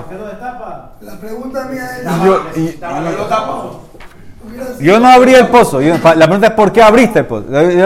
[1.02, 5.82] La pregunta mía es, Yo, y- lo yo no abrí el pozo.
[5.82, 7.46] Yo- la pregunta es: ¿por qué abriste el pozo?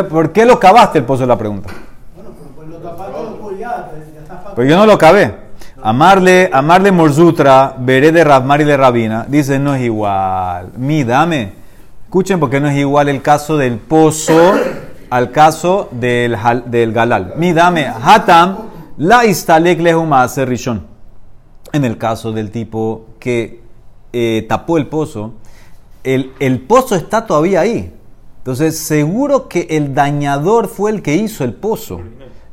[0.10, 1.22] ¿Por qué lo cavaste el pozo?
[1.24, 1.70] Es la pregunta.
[4.58, 5.36] Pero yo no lo cavé.
[5.84, 10.72] Amarle, amarle Morzutra, veré de Rasmar y de Rabina, dice no es igual.
[10.78, 11.52] Mi, dame.
[12.06, 14.56] Escuchen porque no es igual el caso del pozo
[15.12, 17.34] al caso del, del galal.
[17.38, 17.86] Mi, dame.
[17.86, 18.58] Hatam,
[18.98, 20.88] la istalek rishon.
[21.72, 23.62] En el caso del tipo que
[24.12, 25.34] eh, tapó el pozo,
[26.04, 27.94] el, el pozo está todavía ahí.
[28.40, 32.02] Entonces, seguro que el dañador fue el que hizo el pozo.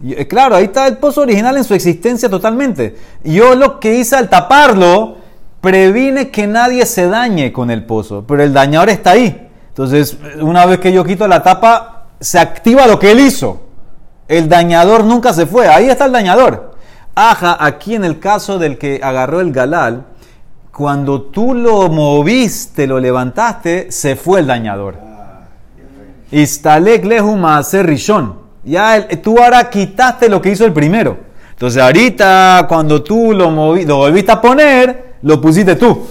[0.06, 2.96] Eh, claro, ahí está el pozo original en su existencia totalmente.
[3.24, 5.16] Yo lo que hice al taparlo,
[5.60, 9.48] previne que nadie se dañe con el pozo, pero el dañador está ahí.
[9.68, 13.62] Entonces, una vez que yo quito la tapa, se activa lo que él hizo.
[14.28, 16.74] El dañador nunca se fue, ahí está el dañador.
[17.14, 20.04] Aja, aquí en el caso del que agarró el galal,
[20.70, 24.96] cuando tú lo moviste, lo levantaste, se fue el dañador.
[26.30, 27.06] Istalek
[27.44, 28.43] hacer rishon.
[28.64, 31.16] Ya el- tú ahora quitaste lo que hizo el primero.
[31.50, 36.02] Entonces ahorita cuando tú lo, movi- lo volviste a poner, lo pusiste tú.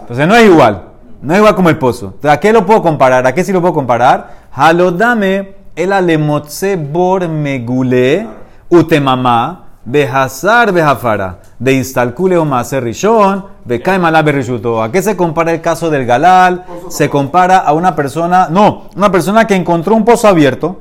[0.00, 0.82] Entonces no es igual.
[1.22, 2.06] No es igual como el pozo.
[2.06, 3.26] Entonces, ¿A qué lo puedo comparar?
[3.26, 4.42] ¿A qué sí lo puedo comparar?
[4.52, 8.26] Halodame el alemotze bor megule
[8.68, 12.44] utemamá behazar behafara de instalcule o
[12.80, 14.82] rishon bekai malá berrishuto.
[14.82, 16.64] ¿A qué se compara el caso del galal?
[16.88, 20.80] Se compara a una persona, no, una persona que encontró un pozo abierto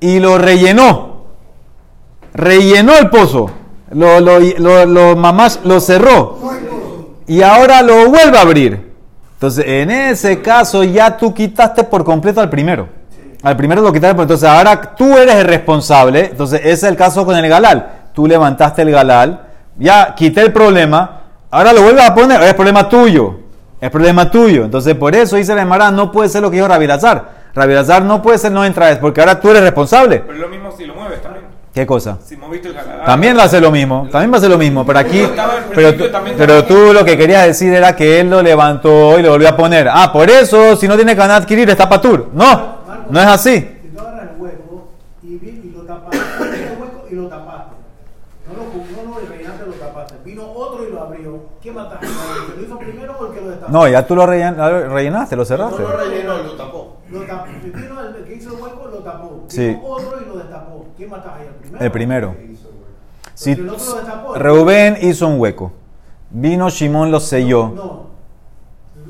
[0.00, 1.16] y lo rellenó.
[2.34, 3.50] Rellenó el pozo.
[3.90, 6.38] Lo, mamás lo cerró.
[7.26, 8.92] Y ahora lo vuelve a abrir.
[9.34, 12.88] Entonces, en ese caso ya tú quitaste por completo al primero.
[13.42, 16.26] Al primero lo quitaste, por- entonces ahora tú eres el responsable.
[16.26, 17.90] Entonces, ese es el caso con el galal.
[18.14, 19.42] Tú levantaste el galal,
[19.78, 23.40] ya quité el problema, ahora lo vuelves a poner, es problema tuyo.
[23.78, 24.64] Es problema tuyo.
[24.64, 27.35] Entonces, por eso dice la Emara, no puede ser lo que dijo Rabilazar.
[27.56, 30.18] Rabilazar no puede ser no entra vez, porque ahora tú eres responsable.
[30.20, 31.46] Pero es lo mismo si lo mueves también.
[31.72, 32.18] ¿Qué cosa?
[32.24, 33.04] Si moviste el galal.
[33.04, 35.26] También lo hace lo mismo, también va a hacer lo mismo, pero aquí,
[35.74, 36.04] pero, tú-
[36.36, 39.88] pero lo que querías decir era que él lo levantó y lo volvió a poner.
[39.90, 42.28] Ah, por eso, si no tiene que adquirir, está patur.
[42.34, 42.76] No,
[43.10, 43.56] no es así.
[43.82, 44.88] Si tú agarras el hueco
[45.22, 47.70] y, vi- y lo tapaste, abriste el hueco y lo tapaste.
[48.48, 50.14] No lo, no lo rellenaste, lo tapaste.
[50.24, 51.40] Vino otro y lo abrió.
[51.62, 52.06] ¿Qué mataste?
[52.06, 53.72] ¿El que lo hizo primero o el que lo destapó?
[53.72, 55.82] No, ya tú lo rellenaste, lo cerraste.
[55.82, 56.75] No lo rellenó, lo tapó.
[57.10, 57.46] Lo tapó.
[57.46, 59.44] El que hizo el hueco, lo tapó.
[59.48, 59.78] Sí.
[59.82, 60.86] otro y lo destapó.
[60.96, 61.46] ¿Quién mataste ahí?
[61.48, 61.84] ¿El primero?
[61.84, 62.36] El primero.
[63.34, 64.34] Si Porque el otro lo destapó.
[64.34, 65.72] Reubén hizo un hueco,
[66.30, 67.68] vino Shimón lo selló.
[67.74, 68.06] No.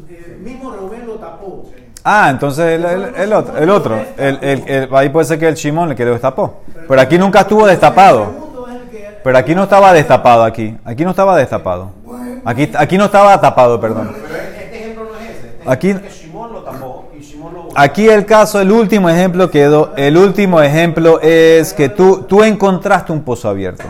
[0.08, 1.64] El mismo Rubén lo tapó.
[2.04, 5.48] Ah, entonces el, el- el otro, el otro, el, el- el- ahí puede ser que
[5.48, 6.60] el Shimón el que lo destapó.
[6.86, 8.46] Pero aquí nunca estuvo destapado.
[9.24, 10.76] Pero aquí no estaba destapado aquí.
[10.84, 11.90] Aquí no estaba destapado.
[12.44, 14.12] Aquí, aquí no estaba tapado, perdón.
[14.12, 15.48] Pero este ejemplo no es ese.
[15.48, 16.95] Este Aquí- Shimon lo tapó
[17.78, 19.92] Aquí el caso, el último ejemplo quedó.
[19.96, 23.84] El último ejemplo es que tú, tú encontraste un pozo abierto.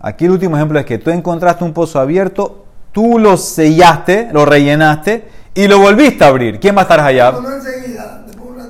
[0.00, 4.46] Aquí el último ejemplo es que tú encontraste un pozo abierto, tú lo sellaste, lo
[4.46, 6.58] rellenaste y lo volviste a abrir.
[6.58, 7.42] ¿Quién va a estar ratito.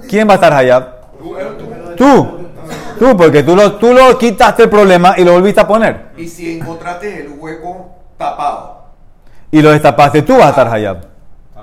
[0.08, 0.84] ¿Quién va a estar Hayab?
[1.96, 2.26] Tú,
[2.98, 3.16] tú.
[3.16, 6.06] Porque tú lo, tú lo quitaste el problema y lo volviste a poner.
[6.16, 8.86] Y si encontraste el hueco tapado.
[9.52, 10.98] Y lo destapaste, tú vas a estar Hayab.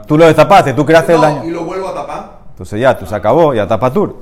[0.07, 1.43] Tú lo destapaste, tú creaste el No, daño.
[1.43, 2.42] y lo vuelvo a tapar.
[2.53, 4.15] Entonces ya, tú se acabó, ya tapa tú.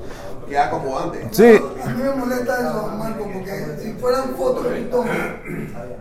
[0.48, 1.28] Queda como antes.
[1.32, 1.60] Sí.
[1.84, 5.16] A mí me molesta eso, Marco, porque si fueran fotos que tú tomas,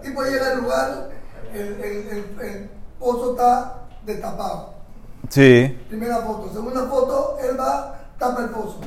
[0.02, 1.10] tipo llega al lugar,
[1.54, 4.74] el, el, el, el pozo está destapado.
[5.30, 5.78] Sí.
[5.90, 6.54] Primera foto.
[6.54, 8.80] Segunda foto, él va, tapa el pozo.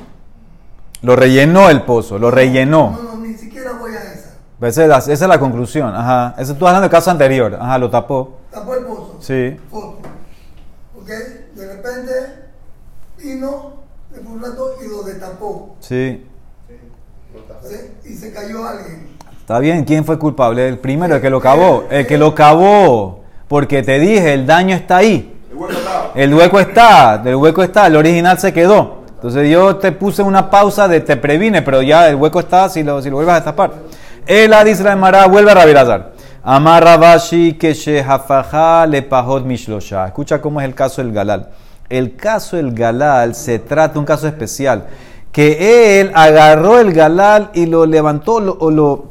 [1.03, 2.91] Lo rellenó el pozo, lo rellenó.
[2.91, 4.31] No, no, ni siquiera voy a esa.
[4.59, 5.93] Esa es la, esa es la conclusión.
[5.95, 6.33] Ajá.
[6.37, 7.55] Eso tú hablando del caso anterior.
[7.59, 8.39] Ajá, lo tapó.
[8.51, 9.17] Tapó el pozo.
[9.19, 9.55] Sí.
[9.69, 9.99] Foto.
[10.99, 11.07] ¿Ok?
[11.07, 12.44] De repente
[13.29, 15.75] de un rato, y lo destapó.
[15.79, 16.25] Sí.
[17.63, 17.75] ¿sí?
[18.09, 19.07] Y se cayó alguien.
[19.39, 20.67] Está bien, ¿quién fue culpable?
[20.67, 21.85] El primero, el que lo cavó.
[21.89, 23.23] El que lo cavó.
[23.47, 25.37] Porque te dije, el daño está ahí.
[25.51, 26.11] El hueco estaba.
[26.15, 29.03] El hueco está, el hueco está, el original se quedó.
[29.15, 32.83] Entonces yo te puse una pausa de te previne, pero ya el hueco está si
[32.83, 33.73] lo, si lo vuelves a destapar.
[34.25, 36.13] Ela dice la Emara, vuelve a Rabirazar.
[36.47, 37.73] Amar Rabashi que
[38.87, 40.05] le pahot mishlosha.
[40.05, 41.49] Escucha cómo es el caso del Galal.
[41.89, 44.85] El caso del Galal se trata de un caso especial.
[45.31, 49.05] Que él agarró el Galal y lo levantó o lo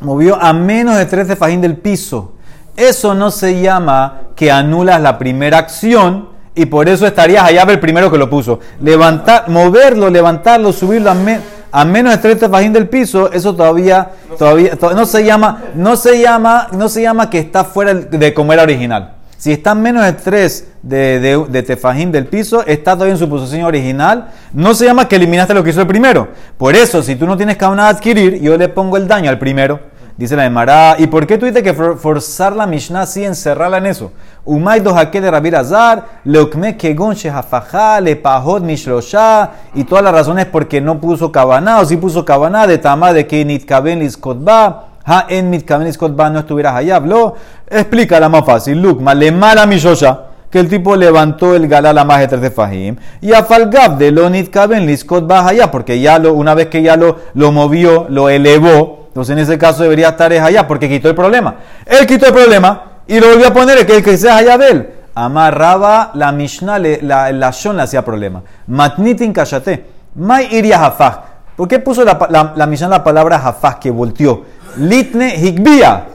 [0.00, 2.32] movió a menos de tres de fajín del piso.
[2.76, 7.80] Eso no se llama que anulas la primera acción y por eso estarías allá el
[7.80, 8.60] primero que lo puso.
[8.80, 14.76] Levantar, moverlo, levantarlo, subirlo a, me- a menos de fajín del piso, eso todavía, todavía
[14.76, 18.52] to- no se llama, no se llama, no se llama que está fuera de como
[18.52, 19.14] era original.
[19.38, 23.28] Si está menos de 3 de, de, de tefajín del piso, está todavía en su
[23.28, 24.30] posición original.
[24.52, 26.28] No se llama que eliminaste lo que hizo el primero.
[26.58, 29.92] Por eso, si tú no tienes nada adquirir, yo le pongo el daño al primero.
[30.14, 33.86] Dice la Emara, ¿y por qué dices que for- forzar la Mishnah así, encerrarla en
[33.86, 34.12] eso?
[34.44, 40.44] Umay do de Rabir Azar, leukme kegon shehafajá, le pahot mishlosha, y todas las razones
[40.46, 45.26] porque no puso kabaná, o si puso kabaná, de tama de que nitkaben liskotba, ha
[45.30, 47.34] en mitkaben liskotba no estuviera hayab, lo
[47.68, 52.04] explica la más fácil, lukma, le mala mishosha, que el tipo levantó el galal a
[52.04, 56.18] más de tres de fajim, y a falgab de lo nitkaben liskotba hayab, porque ya
[56.18, 60.10] lo, una vez que ya lo, lo movió, lo elevó, entonces en ese caso debería
[60.10, 61.56] estar es allá porque quitó el problema.
[61.86, 64.58] Él quitó el problema y lo volvió a poner, el que, el que sea allá
[64.58, 64.90] de él.
[65.14, 68.42] Amarraba la Mishnah, la, la Shon le hacía problema.
[68.66, 69.84] Matnitin kashate.
[70.14, 71.14] Mai iria hafaj.
[71.56, 74.44] ¿Por qué puso la, la, la Mishnah la palabra hafaj que volteó?
[74.78, 76.06] Litne higbia.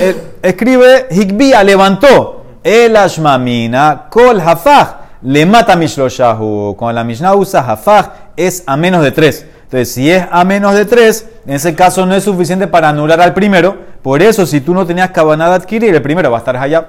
[0.00, 2.39] Eh, escribe higbia, levantó.
[2.62, 4.88] El ashmamina kol hafaj.
[5.22, 6.76] Le mata mishloshahu.
[6.76, 9.46] Cuando la Mishnah usa hafaj es a menos de tres.
[9.70, 13.20] Entonces, si es a menos de 3, en ese caso no es suficiente para anular
[13.20, 13.78] al primero.
[14.02, 16.88] Por eso, si tú no tenías cabanada adquirir, el primero va a estar allá.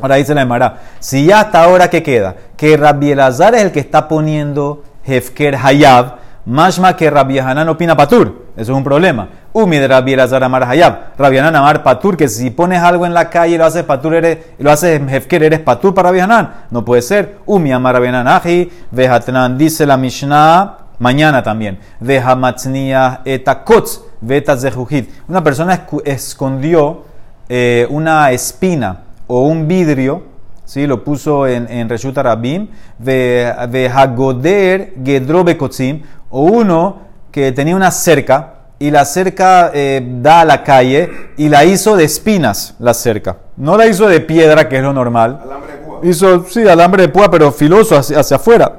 [0.00, 2.34] Ahora dice la Emara, si ya hasta ahora, ¿qué queda?
[2.56, 6.14] Que Rabbi Elazar es el que está poniendo Hefker Hayab,
[6.48, 8.46] Mashma que Rabbi Hanan opina Patur.
[8.56, 9.28] Eso es un problema.
[9.52, 11.18] Umi de Rabbi Elazar Amar Hayab.
[11.18, 14.14] Rabbi Hanan Amar Patur, que si pones algo en la calle y lo haces Patur,
[14.14, 16.54] eres, lo haces Hefker, eres Patur para Rabbi Hanan.
[16.70, 17.36] No puede ser.
[17.44, 21.80] Umi Amar Rabbi Hanan Aji, Vehatnan, dice la Mishnah, mañana también.
[22.00, 25.10] Vehamatzniyah etakotz, vetazehujit.
[25.28, 27.04] Una persona escondió
[27.50, 30.22] eh, una espina o un vidrio
[30.68, 30.86] ¿sí?
[30.86, 37.76] lo puso en, en Reshut Arabim, ve ve Hagoder Gedro Bekotzim, o uno que tenía
[37.76, 42.74] una cerca y la cerca eh, da a la calle y la hizo de espinas,
[42.78, 43.36] la cerca.
[43.56, 45.40] No la hizo de piedra, que es lo normal.
[45.42, 46.00] Alambre de púa.
[46.02, 48.72] Hizo, sí, alambre de púa, pero filoso hacia, hacia afuera,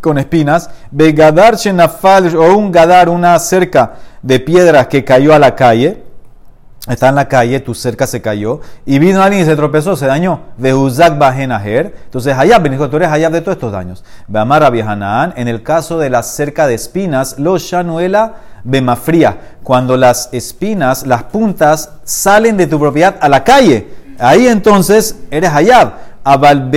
[0.00, 0.68] con espinas.
[0.90, 6.02] Begadar shenafal, o un gadar, una cerca de piedras que cayó a la calle.
[6.88, 8.60] Está en la calle, tu cerca se cayó.
[8.84, 10.40] Y vino alguien y se tropezó, se dañó.
[10.56, 11.96] Veuzak bajenajer.
[12.04, 14.04] Entonces, Hayab, tú eres Hayab de todos estos daños.
[14.28, 19.56] Beamar Rabbi Hanaan, en el caso de la cerca de espinas, lo shanuela bemafría.
[19.64, 23.88] Cuando las espinas, las puntas, salen de tu propiedad a la calle.
[24.18, 26.06] Ahí entonces eres Hayab.
[26.22, 26.70] Abal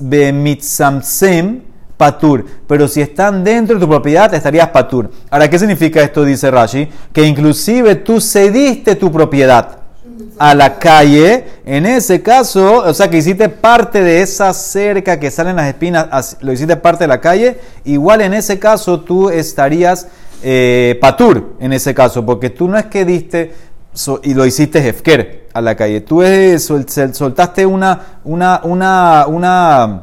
[0.00, 1.67] bemitzamsem
[1.98, 2.46] patur.
[2.66, 5.10] Pero si están dentro de tu propiedad, estarías patur.
[5.28, 6.24] Ahora, ¿qué significa esto?
[6.24, 6.88] Dice Rashi.
[7.12, 9.80] Que inclusive tú cediste tu propiedad
[10.38, 11.44] a la calle.
[11.66, 16.06] En ese caso, o sea, que hiciste parte de esa cerca que salen las espinas,
[16.10, 17.58] as- lo hiciste parte de la calle.
[17.84, 20.06] Igual en ese caso tú estarías
[20.42, 23.52] eh, patur, en ese caso, porque tú no es que diste
[24.22, 26.00] y lo hiciste hefker a la calle.
[26.02, 30.02] Tú es, sol- sol- soltaste una, una, una, una,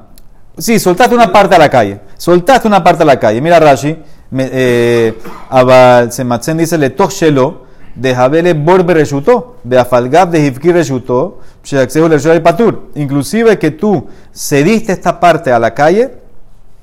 [0.57, 1.99] sí, soltaste una parte a la calle.
[2.17, 3.41] Soltaste una parte a la calle.
[3.41, 3.97] Mira Rashi,
[4.37, 5.17] eh,
[5.49, 7.65] Abal Sematzen dice le shelo
[7.95, 11.39] de Jabele Borbe Reshutó, de Afalgab de Hivki Reshutó,
[11.71, 12.91] le Patur.
[12.95, 16.15] Inclusive que tú cediste esta parte a la calle,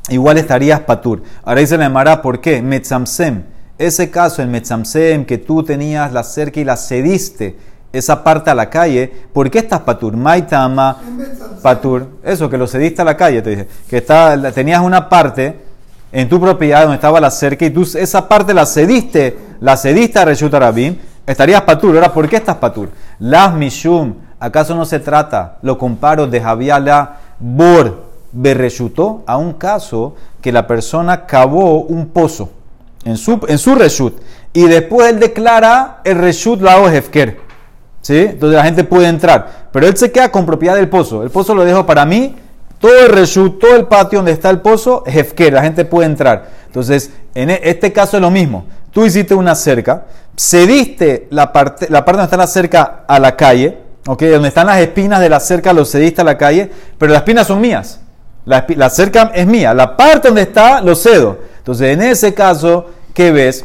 [0.08, 1.22] igual estarías patur.
[1.44, 2.62] Ahora dice la Emara, ¿por qué?
[2.62, 3.44] Metzamsem.
[3.78, 7.56] Ese caso, el Metzamsem, que tú tenías la cerca y la cediste,
[7.92, 10.16] esa parte a la calle, ¿por qué estás patur?
[10.16, 10.96] Maitama
[11.62, 12.06] patur.
[12.22, 13.68] Eso, que lo cediste a la calle, te dije.
[13.88, 14.00] Que
[14.54, 15.58] tenías una parte
[16.10, 20.18] en tu propiedad donde estaba la cerca y tú esa parte la cediste, la cediste
[20.18, 21.94] a Reshut Arabim, estarías patur.
[21.94, 22.90] Ahora, ¿por qué estás patur?
[23.18, 30.14] Las Mishum, ¿acaso no se trata, lo comparo, de Javiala Bor Berreshutó a un caso
[30.40, 32.50] que la persona cavó un pozo
[33.04, 34.14] en su, en su reshut
[34.54, 37.51] y después él declara el reshut la hago hefker.
[38.02, 38.18] ¿Sí?
[38.18, 39.68] Entonces la gente puede entrar.
[39.72, 41.22] Pero él se queda con propiedad del pozo.
[41.22, 42.36] El pozo lo dejo para mí.
[42.78, 45.52] Todo el reshut, todo el patio donde está el pozo, es hefker.
[45.52, 46.50] La gente puede entrar.
[46.66, 48.66] Entonces, en e- este caso es lo mismo.
[48.90, 50.04] Tú hiciste una cerca,
[50.36, 54.22] cediste la parte, la parte donde está la cerca a la calle, ¿ok?
[54.24, 57.46] Donde están las espinas de la cerca, lo cediste a la calle, pero las espinas
[57.46, 58.00] son mías.
[58.44, 59.72] La, cerca es mía.
[59.72, 61.38] La parte donde está, lo cedo.
[61.58, 63.64] Entonces, en ese caso, ¿qué ves?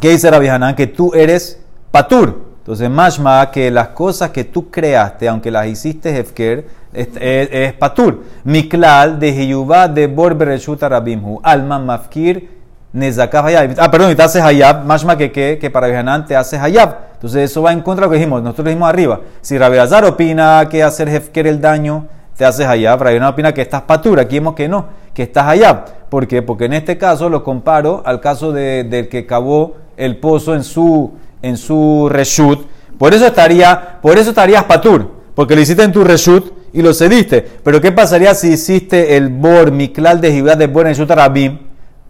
[0.00, 0.48] ¿Qué dice Rabbi?
[0.76, 1.58] Que tú eres
[1.90, 2.45] patur.
[2.66, 7.72] Entonces, mashma, que las cosas que tú creaste, aunque las hiciste hefker, es, es- es
[7.74, 8.24] patur.
[8.42, 11.38] Miklal de Hiyubá de Borbereshuta Rabimhu.
[11.44, 12.48] Alma mafkir
[12.92, 13.76] nezakav hayab.
[13.78, 14.84] Ah, perdón, y te haces hayab.
[14.84, 16.96] Mashma que, que, que para Hanan te haces hayab.
[17.14, 18.42] Entonces, eso va en contra de lo que dijimos.
[18.42, 19.20] Nosotros dijimos arriba.
[19.42, 23.00] Si Rabbi Azar opina que hacer hefker el daño, te haces hayab.
[23.00, 24.18] Rabbi Hanan opina que estás patur.
[24.18, 25.84] Aquí vemos que no, que estás hayab.
[26.08, 26.42] ¿Por qué?
[26.42, 30.64] Porque en este caso lo comparo al caso de- del que cavó el pozo en
[30.64, 32.66] su, en su reshut.
[32.98, 36.94] Por eso estaría, por eso estarías patur, porque lo hiciste en tu reshut y lo
[36.94, 37.46] cediste.
[37.62, 41.58] Pero ¿qué pasaría si hiciste el bor miklal de Jibad de bor en reshut arabim?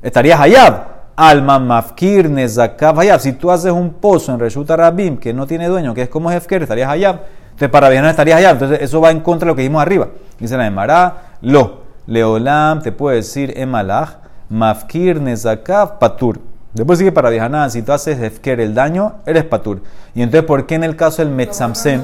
[0.03, 0.97] Estarías hayab.
[1.17, 3.21] Alma mafkir nezakav hayab.
[3.21, 6.31] Si tú haces un pozo en reshut arabim que no tiene dueño, que es como
[6.31, 7.21] hefker, estarías hayab.
[7.45, 8.53] Entonces para viajar estarías hayab.
[8.53, 10.09] Entonces eso va en contra de lo que dijimos arriba.
[10.39, 11.87] Dice la Emara, lo.
[12.07, 16.39] Leolam te puede decir emalach, mafkir nezakav patur.
[16.77, 19.81] Después sigue para Dihanan, si tú haces hefker el daño, eres patur.
[20.15, 22.03] Y entonces, ¿por qué en el caso del metzamsem,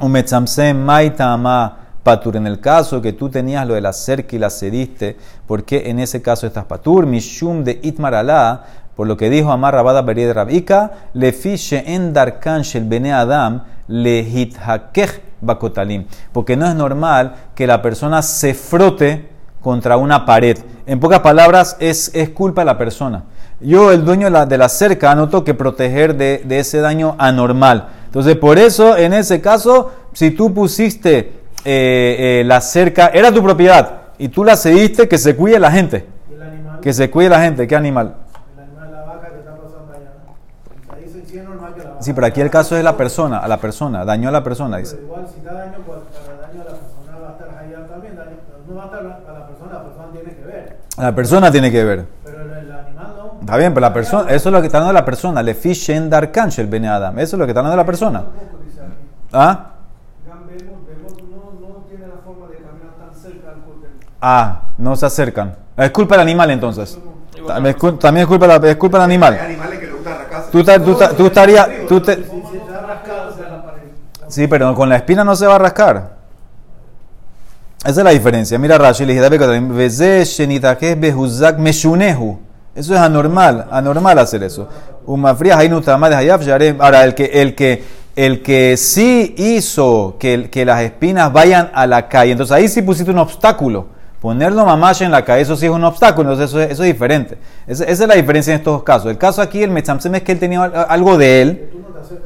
[0.00, 2.36] un metzamsem maitama patur?
[2.36, 5.90] En el caso que tú tenías lo de la cerca y la cediste, ¿por qué
[5.90, 7.04] en ese caso estás patur?
[7.04, 8.62] Mishum de itmar alá,
[8.94, 13.64] por lo que dijo Amar Rabada Berid Rabika, le fiche en darkan shel bene Adam,
[13.88, 16.04] le hithakech bakotalim.
[16.30, 20.58] Porque no es normal que la persona se frote contra una pared.
[20.86, 23.24] En pocas palabras, es, es culpa de la persona.
[23.60, 27.14] Yo, el dueño de la, de la cerca, anoto que proteger de, de ese daño
[27.18, 27.88] anormal.
[28.06, 33.42] Entonces, por eso, en ese caso, si tú pusiste eh, eh, la cerca, era tu
[33.42, 36.06] propiedad, y tú la cediste, que se cuide la gente.
[36.30, 37.66] Y el animal, Que se cuide la gente.
[37.68, 38.14] ¿Qué animal?
[38.56, 40.12] el animal, la vaca que está pasando allá.
[40.88, 40.94] ¿no?
[40.94, 42.02] Ahí se- sí es normal que la vaca.
[42.02, 44.78] Sí, pero aquí el caso es la persona, a la persona, dañó a la persona,
[44.78, 44.96] dice.
[44.96, 47.86] Pero igual, si da daño, pues, para daño a la persona va a estar allá
[47.86, 48.16] también.
[48.16, 48.30] Daño,
[48.68, 49.02] no va a estar a
[49.38, 50.76] la persona, la persona tiene que ver.
[50.98, 52.04] La persona tiene que ver.
[52.24, 53.29] Pero el, el animal no.
[53.40, 55.42] Está bien, pero la persona, eso es lo que está hablando la persona.
[55.42, 57.18] Le fishen dar cancha el bene Adam.
[57.18, 58.24] Eso es lo que está hablando la persona.
[59.32, 59.66] ¿Ah?
[64.20, 65.54] Ah, no se acercan.
[65.76, 66.98] Es culpa del animal entonces.
[67.46, 69.34] También es, culpa, la- es culpa del animal.
[70.52, 71.68] Tú, tú, tú estarías...
[71.88, 72.16] Tú te-
[74.28, 76.16] sí, pero con la espina no se va a rascar.
[77.82, 78.58] Esa es la diferencia.
[78.58, 79.22] Mira Rashi, le dije,
[82.74, 82.94] "Dabe Katarim, "Veze shenitakesh behuzak meshunehu".
[82.94, 84.68] Eso es anormal, anormal hacer eso.
[86.80, 87.82] Ahora, el que, el que,
[88.16, 92.82] el que sí hizo que, que las espinas vayan a la calle, entonces ahí sí
[92.82, 93.99] pusiste un obstáculo.
[94.20, 97.38] Ponerlo mamash en la eso sí es un obstáculo, entonces eso es, diferente.
[97.66, 99.10] Esa, es la diferencia en estos casos.
[99.10, 101.70] El caso aquí, el Metzamsem es que él tenía al- algo de él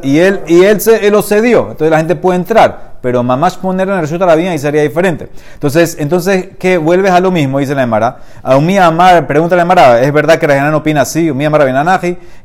[0.02, 1.70] y él, y él, se, lo cedió.
[1.70, 4.82] Entonces la gente puede entrar, pero mamash ponerlo en el resulta la vida y sería
[4.82, 5.28] diferente.
[5.52, 6.78] Entonces, entonces ¿qué?
[6.78, 8.16] Vuelves a lo mismo, dice la Emara.
[8.42, 11.30] A Amar, pregunta la Emara, ¿es verdad que Rajanán opina así?
[11.30, 11.62] Umi Amar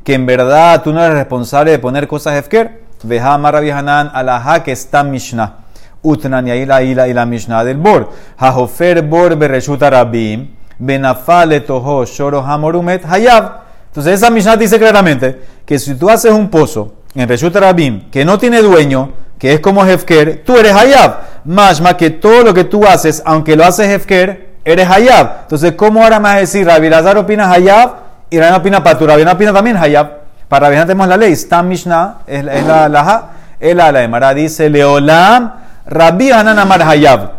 [0.04, 2.82] que en verdad tú no eres responsable de poner cosas Hefker.
[3.02, 5.56] Veja Amar Rabihanan alaha que está Mishnah.
[6.02, 8.10] Utnan y ahí la, y la, y la Mishnah del Bor.
[8.38, 10.48] Hahofer Bor Bereshuta Rabim.
[10.78, 13.52] Benafale Toho Shoro Hamorumet Hayab.
[13.88, 18.24] Entonces esa Mishnah dice claramente que si tú haces un pozo en Reshut Rabim que
[18.24, 21.16] no tiene dueño, que es como Hefker, tú eres Hayab.
[21.44, 25.40] Mashma que todo lo que tú haces, aunque lo haces Hefker, eres Hayab.
[25.42, 27.90] Entonces, ¿cómo ahora a decir, Rabbi Lazar opina Hayab
[28.30, 29.08] y Rabbi opina Patur?
[29.08, 30.08] Rabbi opina también Hayab.
[30.48, 33.30] Para Rabbi tenemos la ley, Stam Mishnah, es, la- la
[33.60, 35.52] la la la dice, Leolam,
[35.86, 37.30] Rabbi Hanan Amar Hayab.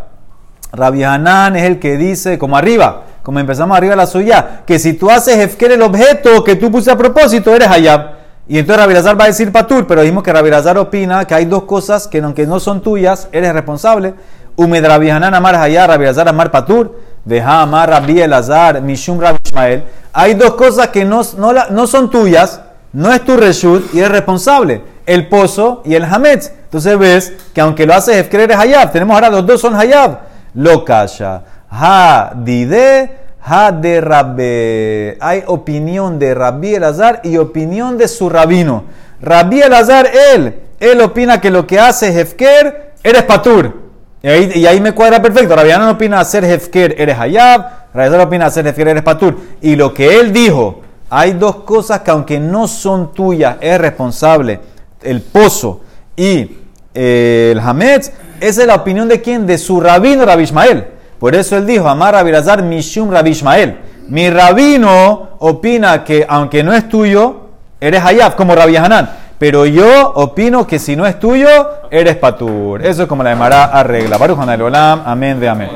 [0.72, 4.94] Rabbi Hanan es el que dice, como arriba, como empezamos arriba la suya, que si
[4.94, 8.22] tú haces Hefker el objeto que tú puse a propósito, eres Hayab.
[8.48, 11.34] Y entonces Rabbi Lazar va a decir Patur, pero dijimos que Rabbi Lazar opina que
[11.34, 14.14] hay dos cosas que aunque no son tuyas, eres responsable.
[14.56, 19.38] Umed Rabbi Hanan Amar Hayab, Rabbi Lazar Amar Patur, Deja Amar Rabbi Elazar, Mishum Rabbi
[19.44, 19.84] Ishmael.
[20.12, 22.60] Hay dos cosas que no, no, no son tuyas,
[22.92, 24.82] no es tu reshut y eres responsable.
[25.06, 26.52] El pozo y el hametz.
[26.72, 28.90] Entonces ves que aunque lo haces Hefker eres Hayab.
[28.90, 30.20] Tenemos ahora los dos son Hayab.
[30.54, 31.42] Lo kasha.
[31.70, 33.10] Ha dide,
[33.44, 35.18] ha de rabbe.
[35.20, 38.84] Hay opinión de Rabbi Elazar y opinión de su rabino.
[39.20, 43.82] Rabbi Elazar, él, él opina que lo que hace Hefker, eres patur.
[44.22, 45.54] Y ahí, me cuadra perfecto.
[45.54, 47.66] Rabbi no opina hacer Hefker, eres Hayab.
[47.92, 49.36] Elazar opina hacer Hefker, eres patur.
[49.60, 54.58] Y lo que él dijo, hay dos cosas que aunque no son tuyas, es responsable.
[55.02, 55.82] El pozo
[56.16, 56.61] y
[56.94, 59.46] el Hametz, esa es la opinión de quién?
[59.46, 60.86] De su rabino Rabbi Ishmael.
[61.18, 63.78] Por eso él dijo, Amar Rabbi Lazar Mishum Rabbi Ishmael.
[64.08, 67.48] Mi rabino opina que aunque no es tuyo,
[67.80, 69.10] eres Hayab, como Rabbi Hanan.
[69.38, 71.48] Pero yo opino que si no es tuyo,
[71.90, 72.84] eres Patur.
[72.84, 74.16] Eso es como la Emara arregla.
[74.16, 75.02] Baruch Olam.
[75.04, 75.70] Amén de amén.